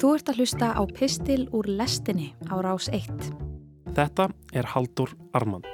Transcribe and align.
Þú 0.00 0.14
ert 0.16 0.30
að 0.32 0.38
hlusta 0.40 0.68
á 0.72 0.82
Pistil 0.88 1.42
úr 1.52 1.66
lestinni 1.68 2.30
á 2.48 2.56
rás 2.64 2.86
1. 2.88 3.18
Þetta 3.92 4.30
er 4.56 4.68
Haldur 4.72 5.10
Armand. 5.36 5.68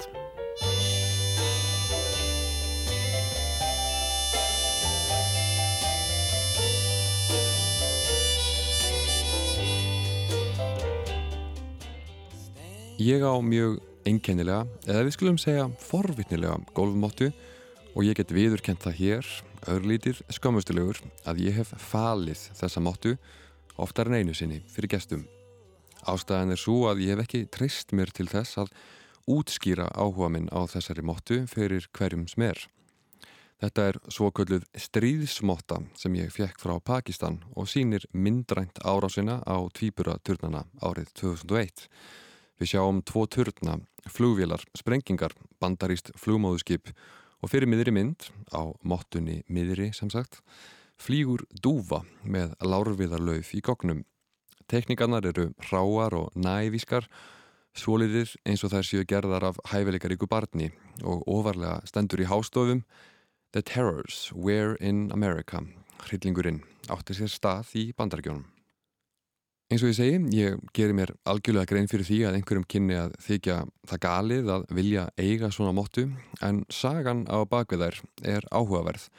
Ég 12.99 13.23
á 13.23 13.31
mjög 13.39 13.79
einkennilega, 14.03 14.67
eða 14.83 15.07
við 15.07 15.15
skulum 15.15 15.39
segja 15.39 15.71
forvitnilega 15.87 16.59
golfmóttu 16.75 17.31
og 17.95 18.03
ég 18.03 18.19
get 18.19 18.35
viðurkent 18.35 18.83
það 18.83 18.99
hér, 18.99 19.33
örlítir 19.71 20.19
skömmustilegur, 20.27 20.99
að 21.23 21.45
ég 21.47 21.61
hef 21.61 21.71
falið 21.79 22.49
þessa 22.59 22.83
móttu 22.83 23.15
oftar 23.77 24.09
en 24.09 24.19
einu 24.19 24.35
sinni 24.37 24.61
fyrir 24.73 24.91
gestum. 24.97 25.25
Ástæðan 26.07 26.53
er 26.53 26.61
svo 26.61 26.85
að 26.91 27.03
ég 27.05 27.15
hef 27.15 27.25
ekki 27.25 27.45
treyst 27.51 27.93
mér 27.95 28.11
til 28.15 28.27
þess 28.31 28.59
að 28.61 28.71
útskýra 29.27 29.89
áhuga 29.91 30.29
minn 30.31 30.47
á 30.53 30.63
þessari 30.71 31.03
móttu 31.03 31.41
fyrir 31.51 31.89
hverjum 31.97 32.27
smer. 32.31 32.59
Þetta 33.57 33.87
er 33.89 33.97
svo 34.13 34.29
kölluð 34.29 34.67
stríðsmotta 34.77 35.79
sem 35.97 36.13
ég 36.19 36.29
fekk 36.29 36.61
frá 36.61 36.75
Pakistan 36.77 37.39
og 37.57 37.65
sínir 37.71 38.05
myndrænt 38.13 38.77
árásina 38.85 39.39
á 39.41 39.57
tvíburaturnana 39.73 40.67
árið 40.77 41.09
2001. 41.17 41.87
Við 42.61 42.71
sjáum 42.73 43.01
tvo 43.01 43.25
turna, 43.25 43.79
flugvélar, 44.05 44.61
sprengingar, 44.77 45.33
bandaríst 45.61 46.13
flugmóðuskip 46.21 46.93
og 47.41 47.49
fyrir 47.49 47.69
miðri 47.69 47.93
mynd, 47.93 48.29
á 48.53 48.61
mottunni 48.85 49.41
miðri 49.49 49.89
sem 49.93 50.09
sagt, 50.13 50.39
flýgur 51.01 51.45
dúfa 51.63 52.03
með 52.23 52.55
lárviðarlauf 52.61 53.53
í 53.55 53.61
gognum. 53.65 54.03
Tekníkanar 54.67 55.25
eru 55.29 55.51
ráar 55.69 56.15
og 56.17 56.33
nævískar, 56.35 57.07
svolirir 57.77 58.33
eins 58.45 58.65
og 58.65 58.73
þær 58.73 58.87
séu 58.89 59.05
gerðar 59.07 59.45
af 59.51 59.61
hæfileikaríku 59.71 60.27
barni 60.27 60.71
og 61.03 61.23
ofarlega 61.29 61.79
stendur 61.87 62.25
í 62.25 62.27
hástofum 62.27 62.83
The 63.53 63.61
Terrors 63.61 64.31
Were 64.35 64.75
in 64.81 65.07
America, 65.13 65.61
hryllingurinn, 66.03 66.63
átti 66.91 67.15
sér 67.15 67.31
stað 67.31 67.71
í 67.79 67.89
bandargjónum. 67.95 68.45
Eins 69.67 69.83
og 69.83 69.89
ég 69.91 69.97
segi, 69.97 70.19
ég 70.31 70.59
gerir 70.75 70.95
mér 70.95 71.11
algjörlega 71.27 71.67
grein 71.67 71.89
fyrir 71.91 72.07
því 72.07 72.17
að 72.23 72.37
einhverjum 72.37 72.65
kynni 72.71 72.95
að 72.95 73.15
þykja 73.25 73.55
það 73.89 73.99
galið 74.05 74.51
að 74.53 74.61
vilja 74.77 75.01
eiga 75.19 75.49
svona 75.51 75.73
móttu 75.75 76.05
en 76.39 76.61
sagan 76.71 77.25
á 77.27 77.43
bakvið 77.43 77.83
þær 77.83 77.97
er 78.35 78.47
áhugaverð. 78.47 79.09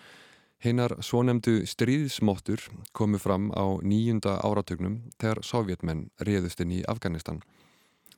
Heinar 0.59 0.97
svonemdu 1.07 1.61
stríðsmóttur 1.71 2.59
komu 2.91 3.21
fram 3.23 3.53
á 3.55 3.79
nýjunda 3.79 4.41
áratögnum 4.43 4.97
þegar 5.15 5.39
sovjetmenn 5.47 6.09
réðust 6.19 6.59
inn 6.65 6.73
í 6.75 6.83
Afganistan. 6.91 7.39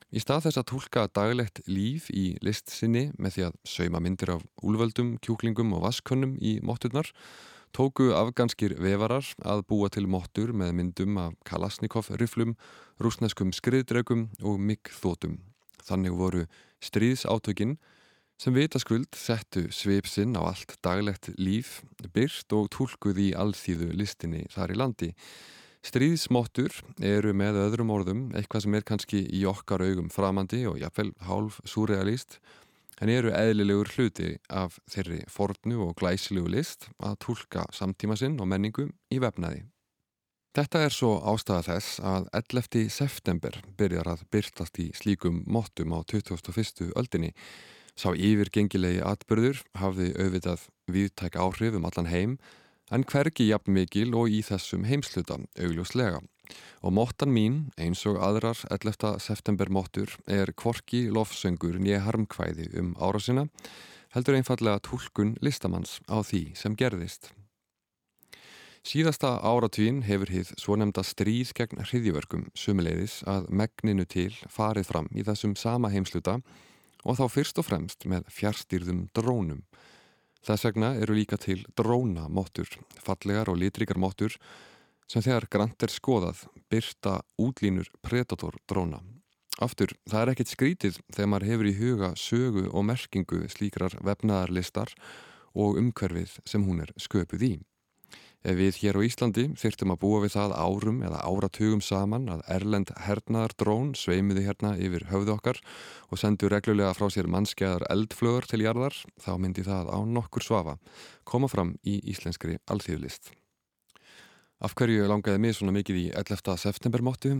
Í 0.09 0.23
stað 0.23 0.47
þess 0.47 0.59
að 0.59 0.67
tólka 0.71 1.03
daglegt 1.13 1.61
líf 1.69 2.09
í 2.09 2.33
list 2.41 2.73
sinni 2.73 3.11
með 3.21 3.35
því 3.35 3.45
að 3.45 3.59
sauma 3.75 4.01
myndir 4.01 4.33
af 4.33 4.41
úlvöldum, 4.65 5.19
kjúklingum 5.21 5.75
og 5.77 5.85
vaskönnum 5.85 6.33
í 6.41 6.57
mótturnar 6.65 7.13
tóku 7.77 8.09
afganskir 8.17 8.73
vefarar 8.81 9.29
að 9.45 9.63
búa 9.69 9.91
til 9.93 10.07
móttur 10.09 10.51
með 10.51 10.73
myndum 10.79 11.21
af 11.21 11.37
Kalasnikov-riflum, 11.47 12.57
rúsneskum 12.99 13.53
skriðdregum 13.55 14.27
og 14.43 14.59
miggþótum. 14.59 15.37
Þannig 15.85 16.17
voru 16.17 16.45
stríðsátökinn 16.83 17.77
sem 18.41 18.55
vitaskuld 18.57 19.13
settu 19.13 19.67
sveipsinn 19.69 20.33
á 20.33 20.41
allt 20.41 20.73
daglegt 20.81 21.29
líf, 21.37 21.81
byrst 22.13 22.49
og 22.57 22.71
tólkuð 22.73 23.19
í 23.21 23.27
alþýðu 23.37 23.91
listinni 23.93 24.47
þar 24.49 24.73
í 24.73 24.77
landi. 24.81 25.09
Stríðsmóttur 25.85 26.73
eru 27.05 27.33
með 27.37 27.59
öðrum 27.61 27.91
orðum 27.93 28.23
eitthvað 28.37 28.65
sem 28.65 28.77
er 28.77 28.85
kannski 28.85 29.21
í 29.29 29.43
okkar 29.49 29.83
augum 29.85 30.09
framandi 30.13 30.63
og 30.69 30.79
jafnvel 30.81 31.11
hálf 31.25 31.59
súrealist 31.69 32.39
en 33.01 33.09
eru 33.09 33.33
eðlilegur 33.33 33.89
hluti 33.95 34.35
af 34.49 34.77
þeirri 34.89 35.21
fornu 35.29 35.81
og 35.87 35.95
glæsilegu 36.01 36.49
list 36.53 36.87
að 37.01 37.19
tólka 37.25 37.65
samtíma 37.73 38.17
sinn 38.17 38.39
og 38.41 38.49
menningu 38.49 38.87
í 39.13 39.21
vefnaði. 39.21 39.63
Þetta 40.57 40.81
er 40.85 40.93
svo 40.93 41.11
ástæða 41.31 41.61
þess 41.69 42.01
að 42.03 42.25
11. 42.41 42.89
september 42.91 43.61
byrjar 43.77 44.09
að 44.15 44.25
byrtast 44.33 44.81
í 44.83 44.89
slíkum 44.97 45.43
móttum 45.47 45.93
á 45.95 46.01
21. 46.03 46.91
öldinni. 46.97 47.31
Sá 47.99 48.11
yfirgengilegi 48.15 49.01
atbyrður 49.03 49.61
hafði 49.77 50.11
auðvitað 50.15 50.67
viðtæk 50.91 51.37
áhrif 51.39 51.77
um 51.77 51.87
allan 51.89 52.11
heim 52.11 52.37
en 52.91 53.05
hvergi 53.07 53.47
jafn 53.49 53.75
mikil 53.75 54.11
og 54.17 54.31
í 54.31 54.41
þessum 54.45 54.85
heimsluta 54.87 55.39
augljóslega. 55.59 56.21
Og 56.83 56.91
móttan 56.91 57.31
mín, 57.31 57.59
eins 57.79 58.03
og 58.09 58.19
aðrar 58.19 58.59
11. 58.73 59.19
september 59.23 59.71
móttur, 59.71 60.11
er 60.27 60.51
kvorki 60.51 61.05
lofsöngur 61.13 61.77
nýja 61.79 62.01
harmkvæði 62.03 62.71
um 62.81 62.95
árasina, 62.99 63.47
heldur 64.11 64.35
einfallega 64.35 64.81
tólkun 64.83 65.37
listamanns 65.39 66.01
á 66.11 66.19
því 66.19 66.49
sem 66.59 66.75
gerðist. 66.75 67.31
Síðasta 68.81 69.35
áratvín 69.45 70.01
hefur 70.07 70.31
hið 70.33 70.55
svo 70.57 70.75
nefnda 70.75 71.03
stríð 71.05 71.53
gegn 71.55 71.83
hriðjverkum 71.85 72.47
sumuleiðis 72.57 73.19
að 73.29 73.47
megninu 73.53 74.07
til 74.09 74.33
farið 74.49 74.89
fram 74.89 75.07
í 75.13 75.23
þessum 75.23 75.53
sama 75.55 75.91
heimsluta 75.93 76.39
og 76.41 76.70
þá 77.05 77.25
fyrst 77.33 77.61
og 77.61 77.67
fremst 77.67 78.05
með 78.09 78.27
fjárstýrðum 78.33 79.07
drónum. 79.15 79.63
Þess 80.41 80.65
vegna 80.65 80.95
eru 80.97 81.15
líka 81.17 81.37
til 81.37 81.61
drónamóttur, 81.77 82.69
fallegar 83.01 83.51
og 83.51 83.59
litrikar 83.61 83.99
móttur 84.01 84.37
sem 85.11 85.21
þegar 85.21 85.49
grant 85.51 85.83
er 85.83 85.91
skoðað 85.91 86.45
byrta 86.71 87.19
útlínur 87.41 87.89
Predator 88.01 88.57
dróna. 88.69 89.01
Aftur, 89.61 89.91
það 90.09 90.21
er 90.21 90.31
ekkit 90.31 90.53
skrítið 90.53 91.01
þegar 91.11 91.29
maður 91.29 91.49
hefur 91.49 91.69
í 91.69 91.75
huga 91.77 92.13
sögu 92.17 92.63
og 92.71 92.85
merkingu 92.87 93.43
slíkrar 93.51 93.97
vefnaðarlistar 94.01 94.93
og 95.53 95.77
umhverfið 95.81 96.39
sem 96.47 96.63
hún 96.65 96.81
er 96.85 96.93
sköpuð 96.97 97.45
í. 97.45 97.53
Ef 98.41 98.55
við 98.57 98.77
hér 98.81 98.97
á 98.97 99.05
Íslandi 99.05 99.43
þyrtum 99.61 99.91
að 99.93 99.99
búa 100.01 100.21
við 100.23 100.33
það 100.33 100.55
árum 100.57 101.03
eða 101.05 101.19
áratugum 101.29 101.83
saman 101.85 102.25
að 102.33 102.41
Erlend 102.55 102.89
hernaðar 103.05 103.53
drón 103.53 103.91
sveimiði 103.93 104.47
hérna 104.47 104.71
yfir 104.81 105.05
höfðu 105.11 105.35
okkar 105.35 105.59
og 106.09 106.17
sendu 106.17 106.49
reglulega 106.49 106.95
frá 106.97 107.05
sér 107.13 107.29
mannskeiðar 107.29 107.85
eldflögur 107.93 108.49
til 108.49 108.63
jarðar, 108.65 108.97
þá 109.21 109.31
myndi 109.37 109.61
það 109.67 109.93
á 109.93 109.97
nokkur 110.09 110.47
svafa 110.47 110.75
koma 111.23 111.51
fram 111.53 111.75
í 111.85 111.99
íslenskri 112.09 112.57
alþýðlist. 112.65 113.29
Af 114.61 114.73
hverju 114.77 115.05
langaði 115.09 115.41
mig 115.41 115.57
svona 115.57 115.77
mikið 115.77 116.01
í 116.01 116.05
11. 116.17 116.57
september 116.57 117.05
móttu? 117.05 117.37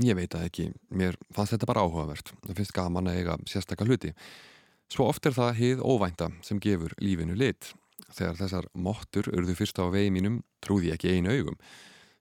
Ég 0.00 0.16
veit 0.16 0.32
að 0.36 0.46
ekki. 0.48 0.70
Mér 0.92 1.16
fannst 1.32 1.56
þetta 1.56 1.68
bara 1.68 1.82
áhugavert. 1.84 2.32
Það 2.44 2.58
finnst 2.60 2.76
gaman 2.76 3.08
að 3.08 3.18
eiga 3.20 3.36
sérstakka 3.48 3.88
hluti. 3.88 4.12
Svo 4.92 5.08
oft 5.08 5.24
er 5.28 5.36
það 5.36 5.58
hið 5.58 5.84
óvænta 5.84 6.28
sem 6.44 6.60
gefur 6.60 6.92
lífinu 7.00 7.36
lit. 7.36 7.72
Þegar 8.10 8.38
þessar 8.40 8.68
móttur 8.74 9.30
urðu 9.32 9.56
fyrst 9.58 9.78
á 9.78 9.86
vegi 9.92 10.10
mínum 10.14 10.42
trúði 10.64 10.90
ég 10.90 10.98
ekki 10.98 11.14
einu 11.16 11.32
augum. 11.32 11.58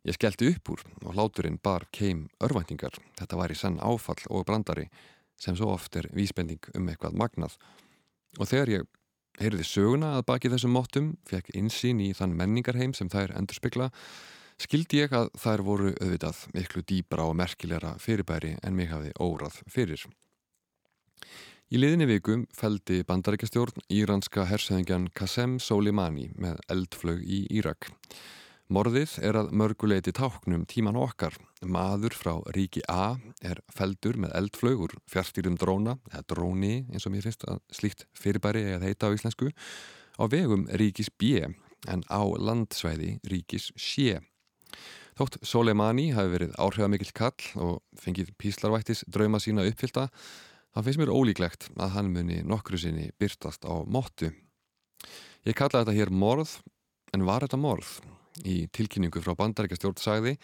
Ég 0.08 0.18
skellti 0.18 0.50
upp 0.54 0.72
úr 0.74 0.84
og 1.06 1.14
hláturinn 1.16 1.60
bar 1.62 1.86
keim 1.94 2.28
örvæntingar. 2.42 2.96
Þetta 3.20 3.38
var 3.38 3.54
í 3.54 3.58
sann 3.58 3.82
áfall 3.82 4.22
og 4.30 4.48
brandari 4.48 4.88
sem 5.42 5.58
svo 5.58 5.72
oft 5.74 5.96
er 5.98 6.10
vísbending 6.14 6.62
um 6.78 6.90
eitthvað 6.90 7.18
magnað. 7.18 7.58
Og 8.40 8.50
þegar 8.50 8.74
ég 8.76 8.90
heyrði 9.42 9.66
söguna 9.66 10.16
að 10.18 10.26
baki 10.30 10.52
þessum 10.54 10.76
móttum, 10.76 11.12
fekk 11.30 11.54
insýn 11.58 12.02
í 12.04 12.12
þann 12.18 12.36
menningarheim 12.38 12.94
sem 12.98 13.10
þær 13.12 13.36
endur 13.40 13.58
spekla, 13.58 13.90
skildi 14.62 15.02
ég 15.02 15.14
að 15.16 15.32
þær 15.42 15.64
voru 15.66 15.94
auðvitað 15.98 16.44
miklu 16.56 16.84
dýbra 16.86 17.26
og 17.30 17.38
merkilegra 17.40 17.96
fyrirbæri 18.02 18.58
en 18.62 18.78
mig 18.78 18.92
hafði 18.92 19.14
órað 19.22 19.62
fyrir. 19.72 20.06
Í 21.72 21.80
liðinni 21.80 22.04
vikum 22.04 22.42
feldi 22.52 22.98
bandarækjastjórn 23.08 23.86
íranska 23.96 24.44
hersöðingjan 24.50 25.06
Qasem 25.16 25.54
Soleimani 25.64 26.26
með 26.36 26.58
eldflög 26.74 27.22
í 27.24 27.46
Írak. 27.48 27.88
Morðið 28.68 29.14
er 29.24 29.40
að 29.40 29.54
mörguleiti 29.56 30.12
táknum 30.12 30.66
tíman 30.68 31.00
okkar. 31.00 31.38
Maður 31.64 32.18
frá 32.20 32.34
ríki 32.58 32.84
A 32.92 33.16
er 33.40 33.64
feldur 33.72 34.20
með 34.20 34.36
eldflögur, 34.42 34.98
fjárstýrum 35.08 35.56
dróna, 35.56 35.96
eða 36.12 36.26
dróni 36.34 36.74
eins 36.92 37.08
og 37.08 37.16
mér 37.16 37.30
finnst 37.30 37.48
að 37.48 37.64
slíkt 37.72 38.04
fyrirbæri 38.20 38.66
eða 38.74 38.92
heita 38.92 39.08
á 39.08 39.16
íslensku, 39.16 39.56
á 40.20 40.24
vegum 40.28 40.68
ríkis 40.76 41.08
B 41.08 41.40
en 41.40 42.04
á 42.12 42.20
landsvæði 42.20 43.22
ríkis 43.32 43.72
C. 43.80 44.20
Þótt 45.16 45.40
Soleimani 45.40 46.12
hafi 46.12 46.36
verið 46.36 46.56
áhrifamikill 46.60 47.16
kall 47.16 47.52
og 47.64 47.80
fengið 47.96 48.36
píslarvættis 48.36 49.08
drauma 49.08 49.40
sína 49.40 49.64
uppfylta, 49.72 50.10
það 50.76 50.88
finnst 50.88 51.02
mér 51.02 51.14
ólíklegt 51.14 51.68
að 51.76 51.94
hann 51.96 52.12
muni 52.14 52.42
nokkru 52.48 52.80
sinni 52.80 53.10
byrtast 53.20 53.68
á 53.68 53.74
móttu. 53.84 54.32
Ég 55.48 55.58
kalla 55.58 55.82
þetta 55.82 55.96
hér 55.98 56.12
morð, 56.14 56.60
en 57.16 57.26
var 57.28 57.46
þetta 57.46 57.60
morð? 57.60 57.96
Í 58.48 58.68
tilkynningu 58.72 59.22
frá 59.24 59.36
bandarækjastjórn 59.40 60.00
sagði, 60.00 60.36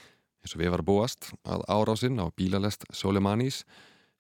eins 0.44 0.56
og 0.56 0.62
við 0.62 0.74
varum 0.74 0.90
búast, 0.90 1.30
að 1.48 1.64
árásinn 1.72 2.20
á 2.20 2.28
bílalest 2.36 2.84
Soleimanis 2.92 3.64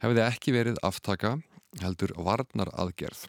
hefði 0.03 0.23
ekki 0.27 0.53
verið 0.55 0.79
aftaka 0.85 1.37
heldur 1.81 2.13
varnar 2.15 2.71
aðgerð. 2.77 3.25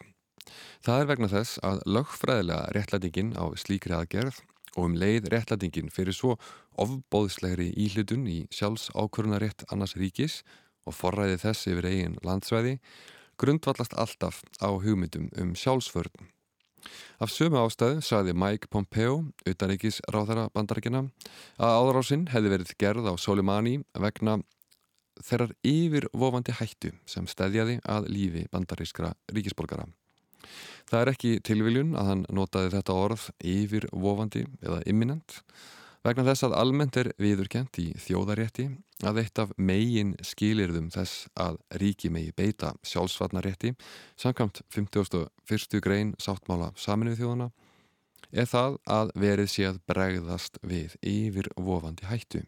Það 0.84 1.02
er 1.02 1.10
vegna 1.10 1.32
þess 1.32 1.58
að 1.66 1.82
lögfræðilega 1.88 2.70
réttlætingin 2.76 3.34
á 3.36 3.44
slíkri 3.58 3.96
aðgerð 3.96 4.38
og 4.76 4.86
um 4.86 4.96
leið 4.96 5.28
réttlætingin 5.32 5.90
fyrir 5.92 6.16
svo 6.16 6.36
ofbóðslegri 6.78 7.72
íhlutun 7.74 8.28
í 8.30 8.38
sjálfs 8.54 8.88
ákvörunarétt 8.94 9.66
annars 9.72 9.96
ríkis 9.98 10.42
og 10.44 10.67
forræði 10.94 11.38
þess 11.44 11.68
yfir 11.70 11.88
eigin 11.90 12.18
landsvæði 12.26 12.78
grundvallast 13.38 13.94
alltaf 13.94 14.42
á 14.58 14.68
hugmyndum 14.68 15.30
um 15.38 15.54
sjálfsvörn. 15.54 16.28
Af 17.18 17.32
sömu 17.34 17.58
ástæðu 17.58 18.02
saði 18.06 18.34
Mike 18.34 18.70
Pompeo, 18.70 19.24
utanreikis 19.46 19.98
ráðara 20.14 20.48
bandarækina, 20.54 21.08
að 21.58 21.78
áðrásinn 21.78 22.28
hefði 22.32 22.52
verið 22.54 22.74
gerð 22.78 23.10
á 23.10 23.14
Soleimani 23.18 23.80
vegna 23.98 24.38
þeirrar 25.26 25.54
yfirvofandi 25.66 26.54
hættu 26.60 26.92
sem 27.06 27.26
stedjaði 27.26 27.80
að 27.82 28.06
lífi 28.14 28.44
bandarískra 28.52 29.14
ríkisborgara. 29.34 29.88
Það 30.88 31.00
er 31.00 31.10
ekki 31.12 31.32
tilviljun 31.44 31.96
að 31.98 32.12
hann 32.12 32.22
notaði 32.32 32.70
þetta 32.76 32.94
orð 32.96 33.26
yfirvofandi 33.42 34.46
eða 34.62 34.78
imminent 34.86 35.42
vegna 36.06 36.24
þess 36.28 36.46
að 36.46 36.56
almennt 36.60 36.98
er 37.00 37.12
viðurkent 37.20 37.78
í 37.82 37.88
þjóðarétti 38.00 38.68
að 39.08 39.22
eitt 39.22 39.40
af 39.42 39.54
megin 39.56 40.14
skilirðum 40.24 40.90
þess 40.94 41.28
að 41.38 41.58
ríki 41.82 42.10
megi 42.10 42.34
beita 42.36 42.74
sjálfsvarnarétti 42.86 43.74
samkvæmt 44.18 44.62
51. 44.74 45.80
grein 45.84 46.14
sáttmála 46.22 46.72
saminuð 46.76 47.22
þjóðana 47.22 47.50
er 48.32 48.48
það 48.50 48.78
að 48.98 49.12
verið 49.16 49.50
sé 49.52 49.66
að 49.68 49.82
bregðast 49.88 50.58
við 50.66 50.96
yfirvofandi 51.06 52.08
hættu. 52.10 52.44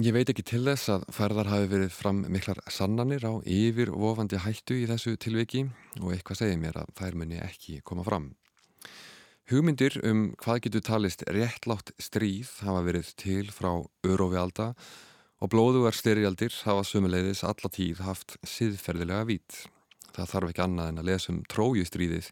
Ég 0.00 0.14
veit 0.16 0.30
ekki 0.32 0.44
til 0.46 0.62
þess 0.64 0.88
að 0.94 1.02
ferðar 1.12 1.50
hafi 1.50 1.66
verið 1.68 1.90
fram 1.92 2.22
miklar 2.32 2.62
sannanir 2.72 3.26
á 3.26 3.36
yfir 3.44 3.90
ofandi 3.92 4.38
hættu 4.40 4.78
í 4.80 4.86
þessu 4.88 5.12
tilviki 5.20 5.66
og 6.00 6.14
eitthvað 6.14 6.40
segir 6.40 6.60
mér 6.62 6.78
að 6.80 6.94
þær 6.96 7.18
muni 7.20 7.40
ekki 7.44 7.82
koma 7.84 8.06
fram. 8.06 8.30
Hugmyndir 9.50 9.96
um 10.06 10.28
hvað 10.38 10.60
getur 10.62 10.82
talist 10.86 11.24
réttlátt 11.26 11.88
stríð 11.98 12.46
hafa 12.62 12.84
verið 12.86 13.08
til 13.18 13.48
frá 13.50 13.80
örófi 14.06 14.38
alda 14.38 14.66
og 15.42 15.50
blóðugar 15.50 15.96
styrjaldir 15.98 16.54
hafa 16.68 16.84
sömuleiðis 16.86 17.42
alla 17.48 17.70
tíð 17.74 18.04
haft 18.06 18.36
siðferðilega 18.46 19.26
vít. 19.26 19.56
Það 20.14 20.30
þarf 20.30 20.52
ekki 20.52 20.62
annað 20.62 20.92
en 20.92 21.02
að 21.02 21.10
lesa 21.10 21.32
um 21.32 21.40
trójustríðið 21.50 22.28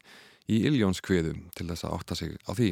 í 0.47 0.61
Iljónskviðum 0.69 1.41
til 1.59 1.67
þess 1.73 1.89
að 1.89 1.97
átta 1.97 2.17
sig 2.21 2.37
á 2.39 2.51
því. 2.55 2.69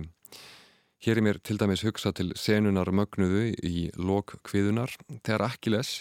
Hér 1.04 1.20
er 1.20 1.28
mér 1.28 1.42
til 1.44 1.60
dæmis 1.60 1.84
hugsa 1.84 2.14
til 2.16 2.32
senunar 2.40 2.94
mögnuðu 2.96 3.50
í 3.68 3.90
lokkviðunar 4.00 4.96
þegar 5.18 5.50
Akkiles 5.50 5.98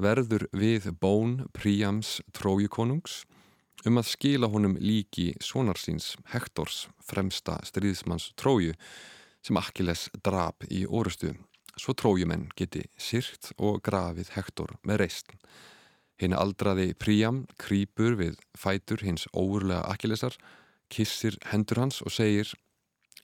verður 0.00 0.48
við 0.56 0.88
bón 1.04 1.42
Príams 1.52 2.22
trójukonungs 2.32 3.26
um 3.86 4.00
að 4.00 4.10
skila 4.12 4.50
honum 4.52 4.76
líki 4.80 5.32
svonarsins 5.40 6.14
Hektors 6.32 6.88
fremsta 7.04 7.58
stríðsmanns 7.64 8.32
tróju 8.36 8.74
sem 9.40 9.56
Akkiles 9.56 10.08
drap 10.24 10.66
í 10.68 10.84
orustu 10.86 11.34
svo 11.80 11.94
trójumenn 11.96 12.48
geti 12.58 12.84
sýrt 13.00 13.52
og 13.58 13.80
grafið 13.86 14.34
Hektor 14.36 14.76
með 14.86 15.04
reist. 15.04 15.30
Hinn 16.20 16.36
aldraði 16.36 16.92
Príam 17.00 17.44
krýpur 17.60 18.18
við 18.18 18.40
fætur 18.58 19.00
hins 19.06 19.26
óurlega 19.32 19.86
Akkilesar, 19.88 20.34
kissir 20.92 21.38
hendur 21.52 21.84
hans 21.84 22.02
og 22.04 22.12
segir 22.12 22.52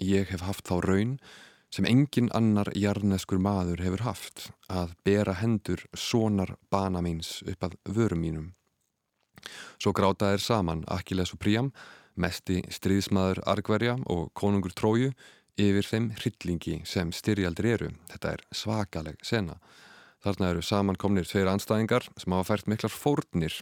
Ég 0.00 0.28
hef 0.28 0.44
haft 0.44 0.68
þá 0.68 0.80
raun 0.84 1.16
sem 1.72 1.86
engin 1.88 2.28
annar 2.36 2.68
jarneskur 2.76 3.40
maður 3.42 3.82
hefur 3.84 4.04
haft 4.06 4.50
að 4.72 4.92
bera 5.04 5.34
hendur 5.40 5.82
sonar 5.92 6.54
bana 6.72 7.02
míns 7.04 7.40
upp 7.44 7.64
að 7.68 7.76
vörum 7.96 8.22
mínum. 8.22 8.46
Svo 9.78 9.92
grátaðir 9.96 10.42
saman 10.42 10.84
Akkiles 10.92 11.34
og 11.34 11.40
Príam, 11.42 11.72
mesti 12.16 12.62
stríðsmaður 12.72 13.42
Argverja 13.46 13.96
og 14.12 14.30
konungur 14.38 14.74
Tróju 14.76 15.12
yfir 15.60 15.88
þeim 15.88 16.10
hryllingi 16.18 16.80
sem 16.88 17.12
styrjaldir 17.12 17.68
eru. 17.74 17.90
Þetta 18.12 18.36
er 18.36 18.44
svakaleg 18.52 19.20
sena. 19.24 19.58
Þarna 20.24 20.50
eru 20.52 20.64
samankomnir 20.64 21.28
tveir 21.28 21.50
anstæðingar 21.52 22.08
sem 22.18 22.34
hafa 22.34 22.48
fært 22.50 22.70
miklar 22.72 22.92
fórnir. 22.92 23.60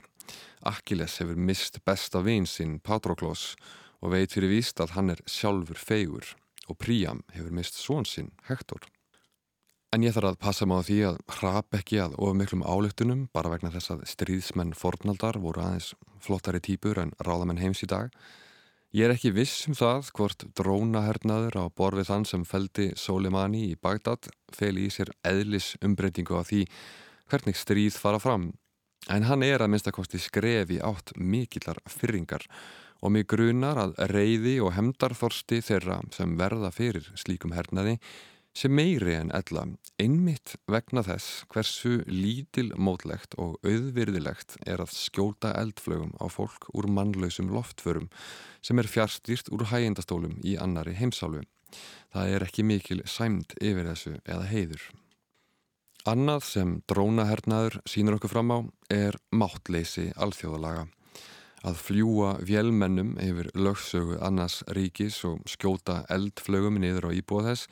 Akkiles 0.64 1.18
hefur 1.20 1.36
mist 1.36 1.82
besta 1.84 2.22
vinsinn 2.24 2.78
Patroklos 2.80 3.52
og 4.00 4.14
veit 4.14 4.32
fyrir 4.32 4.52
víst 4.54 4.80
að 4.80 4.94
hann 4.96 5.12
er 5.12 5.22
sjálfur 5.28 5.80
feigur 5.80 6.34
og 6.68 6.80
Príam 6.80 7.22
hefur 7.34 7.52
mist 7.52 7.76
svonsinn 7.80 8.32
Hektor. 8.48 8.80
En 9.94 10.02
ég 10.02 10.10
þarf 10.10 10.32
að 10.32 10.38
passa 10.42 10.66
maður 10.66 10.86
því 10.88 10.94
að 11.06 11.18
hrap 11.36 11.76
ekki 11.78 11.98
að 12.02 12.14
of 12.18 12.32
miklum 12.34 12.64
álöktunum 12.66 13.20
bara 13.36 13.52
vegna 13.52 13.70
þess 13.70 13.92
að 13.94 14.00
stríðsmenn 14.10 14.72
fornaldar 14.74 15.36
voru 15.38 15.62
aðeins 15.62 15.92
flottari 16.24 16.58
típur 16.66 16.98
en 16.98 17.12
ráðamenn 17.22 17.60
heims 17.62 17.84
í 17.84 17.88
dag. 17.92 18.08
Ég 18.90 19.06
er 19.06 19.14
ekki 19.14 19.30
viss 19.36 19.68
um 19.70 19.76
það 19.78 20.10
hvort 20.18 20.42
drónahernaður 20.58 21.60
á 21.62 21.64
borfið 21.78 22.10
þann 22.10 22.26
sem 22.26 22.42
feldi 22.42 22.88
Soleimani 22.98 23.68
í 23.68 23.78
Bagdad 23.78 24.26
fel 24.56 24.72
í 24.82 24.88
sér 24.90 25.14
eðlis 25.30 25.76
umbreytingu 25.78 26.34
á 26.34 26.42
því 26.42 26.64
hvernig 27.30 27.62
stríð 27.62 27.94
fara 27.94 28.18
fram. 28.18 28.50
En 29.06 29.30
hann 29.30 29.46
er 29.46 29.62
að 29.62 29.76
minnstakosti 29.76 30.18
skrefi 30.18 30.82
átt 30.82 31.14
mikillar 31.14 31.78
fyrringar 31.86 32.48
og 32.98 33.14
mig 33.14 33.30
grunar 33.30 33.78
að 33.78 33.98
reyði 34.10 34.58
og 34.58 34.74
hemdarþorsti 34.74 35.62
þeirra 35.62 36.02
sem 36.10 36.34
verða 36.40 36.74
fyrir 36.74 37.12
slíkum 37.14 37.54
hernaði 37.54 38.00
sem 38.54 38.70
meiri 38.70 39.16
en 39.18 39.32
ella 39.34 39.64
einmitt 39.98 40.54
vegna 40.70 41.02
þess 41.02 41.42
hversu 41.50 41.96
lítil 42.06 42.68
mótlegt 42.78 43.34
og 43.40 43.56
auðvirðilegt 43.66 44.56
er 44.62 44.82
að 44.84 44.94
skjóta 44.94 45.50
eldflögum 45.58 46.14
á 46.22 46.30
fólk 46.30 46.68
úr 46.74 46.86
mannlausum 46.86 47.50
loftförum 47.54 48.06
sem 48.62 48.78
er 48.78 48.90
fjárstýrt 48.90 49.50
úr 49.54 49.66
hægindastólum 49.72 50.38
í 50.46 50.54
annari 50.60 50.94
heimsálu. 50.98 51.42
Það 52.14 52.34
er 52.36 52.46
ekki 52.46 52.66
mikil 52.66 53.00
sæmt 53.10 53.56
yfir 53.58 53.90
þessu 53.90 54.14
eða 54.22 54.46
heiður. 54.52 54.84
Annað 56.06 56.46
sem 56.46 56.74
drónahernaður 56.90 57.80
sínur 57.88 58.18
okkur 58.18 58.34
fram 58.36 58.54
á 58.54 58.58
er 58.92 59.18
máttleysi 59.34 60.10
alþjóðalaga 60.14 60.86
að 61.64 61.78
fljúa 61.80 62.34
vélmennum 62.44 63.14
yfir 63.24 63.48
lögsögu 63.56 64.18
annars 64.22 64.60
ríkis 64.76 65.22
og 65.24 65.40
skjóta 65.48 66.02
eldflögum 66.12 66.76
niður 66.78 67.08
á 67.08 67.10
íbúa 67.16 67.46
þess 67.48 67.70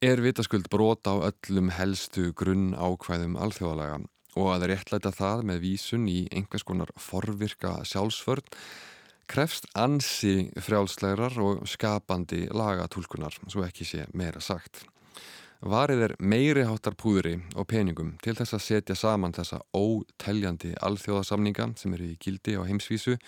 er 0.00 0.20
vitaskuld 0.24 0.70
brota 0.72 1.12
á 1.12 1.28
öllum 1.28 1.66
helstu 1.76 2.30
grunn 2.32 2.72
ákvæðum 2.72 3.34
alþjóðalega 3.36 3.98
og 4.40 4.46
að 4.54 4.62
réttlæta 4.70 5.10
það 5.12 5.42
með 5.50 5.58
vísun 5.60 6.06
í 6.08 6.22
einhvers 6.32 6.64
konar 6.64 6.88
forvirka 6.96 7.74
sjálfsvörn 7.84 8.46
krefst 9.28 9.66
ansi 9.76 10.48
frjálslegar 10.56 11.36
og 11.44 11.66
skapandi 11.68 12.46
lagatúlkunar, 12.48 13.36
svo 13.46 13.62
ekki 13.66 13.84
sé 13.84 14.06
meira 14.16 14.40
sagt. 14.40 14.86
Varið 15.60 16.04
er 16.06 16.14
meiri 16.16 16.64
háttar 16.64 16.96
púðri 16.96 17.34
og 17.52 17.68
peningum 17.68 18.14
til 18.24 18.34
þess 18.38 18.56
að 18.56 18.64
setja 18.64 18.96
saman 18.96 19.36
þessa 19.36 19.60
óteljandi 19.76 20.72
alþjóðasamninga 20.80 21.74
sem 21.76 21.92
eru 21.98 22.08
í 22.08 22.16
gildi 22.16 22.56
á 22.56 22.64
heimsvísu 22.64 23.18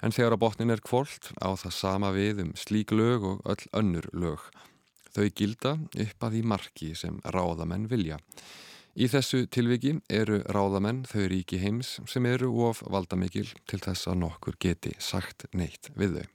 en 0.00 0.16
þegar 0.16 0.40
á 0.40 0.42
botnin 0.46 0.72
er 0.72 0.80
kvólt 0.80 1.28
á 1.44 1.52
það 1.52 1.76
sama 1.76 2.14
við 2.16 2.40
um 2.46 2.56
slík 2.56 2.96
lög 2.96 3.28
og 3.34 3.44
öll 3.44 3.68
önnur 3.76 4.08
lög. 4.16 4.40
Þau 5.16 5.26
gilda 5.32 5.74
upp 5.80 6.24
að 6.26 6.34
því 6.36 6.46
marki 6.52 6.92
sem 6.98 7.18
ráðamenn 7.32 7.88
vilja. 7.88 8.20
Í 8.96 9.08
þessu 9.12 9.42
tilviki 9.52 9.94
eru 10.12 10.42
ráðamenn 10.52 11.02
þau 11.08 11.26
ríki 11.32 11.60
heims 11.60 11.98
sem 12.08 12.26
eru 12.28 12.48
of 12.68 12.82
valdamikil 12.84 13.48
til 13.68 13.80
þess 13.80 14.08
að 14.08 14.22
nokkur 14.22 14.56
geti 14.60 14.92
sagt 15.00 15.48
neitt 15.56 15.90
við 15.96 16.20
þau. 16.20 16.26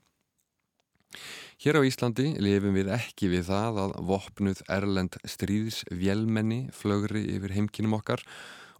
Hér 1.62 1.78
á 1.78 1.86
Íslandi 1.86 2.28
lifum 2.42 2.74
við 2.74 2.90
ekki 2.94 3.28
við 3.30 3.48
það 3.50 3.80
að 3.84 3.96
vopnuð 4.08 4.62
Erlend 4.72 5.18
stríðs 5.28 5.82
vélmenni 5.90 6.64
flögri 6.74 7.22
yfir 7.36 7.54
heimkinum 7.54 7.98
okkar 7.98 8.22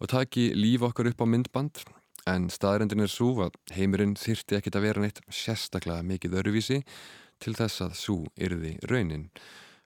og 0.02 0.10
taki 0.10 0.48
líf 0.58 0.82
okkar 0.88 1.12
upp 1.12 1.22
á 1.22 1.26
myndband 1.30 1.82
en 2.30 2.48
staðrendin 2.50 3.04
er 3.04 3.10
svo 3.10 3.34
að 3.44 3.58
heimurinn 3.74 4.16
þyrti 4.18 4.58
ekkit 4.58 4.78
að 4.78 4.86
vera 4.88 5.04
neitt 5.04 5.20
sérstaklega 5.30 6.06
mikið 6.06 6.38
öruvísi 6.42 6.80
til 7.42 7.54
þess 7.58 7.82
að 7.86 7.98
svo 7.98 8.18
yrði 8.38 8.76
raunin 8.90 9.28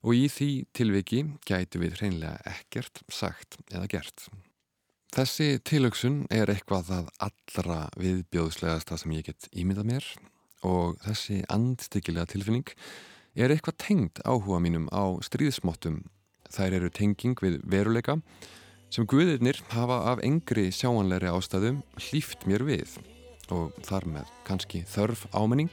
og 0.06 0.14
í 0.14 0.26
því 0.30 0.50
tilviki 0.76 1.22
gætu 1.46 1.82
við 1.82 1.98
hreinlega 1.98 2.38
ekkert 2.46 3.02
sagt 3.10 3.58
eða 3.72 3.88
gert. 3.90 4.28
Þessi 5.16 5.56
tilöksun 5.66 6.24
er 6.34 6.50
eitthvað 6.52 6.90
það 6.90 7.10
allra 7.26 7.78
viðbjóðslegasta 7.98 8.98
sem 9.00 9.14
ég 9.16 9.30
get 9.30 9.48
ímyndað 9.54 9.90
mér 9.90 10.08
og 10.66 10.98
þessi 11.04 11.40
andstyggilega 11.52 12.30
tilfinning 12.34 12.74
er 13.36 13.52
eitthvað 13.52 13.80
tengd 13.82 14.22
áhuga 14.24 14.60
mínum 14.62 14.86
á 14.92 15.16
stríðsmottum. 15.24 16.04
Þær 16.52 16.78
eru 16.78 16.92
tenging 16.94 17.38
við 17.42 17.58
veruleika 17.66 18.18
sem 18.92 19.06
guðirnir 19.08 19.58
hafa 19.72 19.98
af 20.12 20.22
engri 20.24 20.68
sjáanleiri 20.74 21.32
ástæðum 21.32 21.82
hlýft 22.08 22.46
mér 22.46 22.66
við 22.66 22.98
og 23.54 23.74
þar 23.86 24.08
með 24.14 24.32
kannski 24.46 24.84
þörf 24.90 25.26
ámenning 25.34 25.72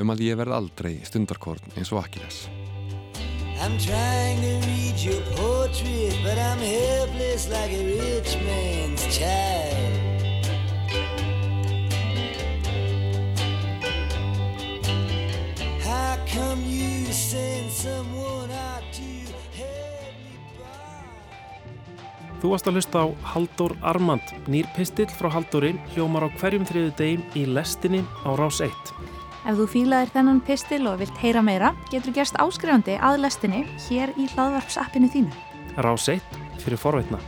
um 0.00 0.14
að 0.14 0.26
ég 0.30 0.38
verð 0.40 0.58
aldrei 0.58 0.94
stundarkorn 1.06 1.76
eins 1.76 1.92
og 1.92 2.02
Akiles. 2.04 2.46
I'm 3.62 3.78
trying 3.78 4.40
to 4.42 4.66
read 4.66 4.98
your 4.98 5.22
portrait, 5.38 6.18
but 6.24 6.36
I'm 6.36 6.58
helpless 6.58 7.48
like 7.48 7.70
a 7.70 7.84
rich 7.94 8.34
man's 8.42 9.06
child. 9.06 10.02
How 15.78 16.18
come 16.26 16.58
you 16.66 17.06
send 17.12 17.70
someone 17.70 18.50
out 18.50 18.82
to 18.98 19.30
help 19.54 20.10
me 20.26 20.34
by? 20.58 22.42
Þú 22.42 22.50
varst 22.56 22.66
að 22.66 22.80
hlusta 22.80 23.06
á 23.06 23.14
Haldur 23.30 23.78
Armand, 23.78 24.26
nýr 24.50 24.66
pistill 24.74 25.06
frá 25.06 25.30
Haldurinn, 25.30 25.78
hljómar 25.94 26.26
á 26.26 26.34
hverjum 26.34 26.66
þriðu 26.66 26.96
degin 26.98 27.22
í 27.38 27.46
lestinni 27.46 28.02
á 28.26 28.34
Rás 28.34 28.58
1. 28.58 29.21
Ef 29.42 29.56
þú 29.58 29.64
fílaðir 29.72 30.12
þennan 30.14 30.40
pistil 30.46 30.84
og 30.86 31.00
vilt 31.00 31.16
heyra 31.18 31.42
meira, 31.42 31.72
getur 31.90 32.14
gerst 32.14 32.38
áskrifandi 32.38 32.94
að 33.02 33.24
lestinni 33.24 33.64
hér 33.88 34.14
í 34.14 34.28
hlaðvarpsappinu 34.34 35.10
þínu. 35.10 35.34
Rás 35.82 36.06
1 36.12 36.22
fyrir 36.62 36.78
forveitna. 36.78 37.18